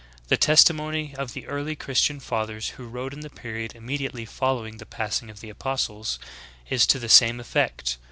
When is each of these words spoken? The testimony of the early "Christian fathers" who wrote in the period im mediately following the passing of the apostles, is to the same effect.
The 0.29 0.35
testimony 0.35 1.13
of 1.15 1.33
the 1.33 1.45
early 1.45 1.75
"Christian 1.75 2.19
fathers" 2.19 2.69
who 2.69 2.87
wrote 2.87 3.13
in 3.13 3.19
the 3.19 3.29
period 3.29 3.75
im 3.75 3.85
mediately 3.85 4.25
following 4.25 4.77
the 4.77 4.85
passing 4.87 5.29
of 5.29 5.41
the 5.41 5.51
apostles, 5.51 6.17
is 6.71 6.87
to 6.87 6.97
the 6.97 7.07
same 7.07 7.39
effect. 7.39 7.99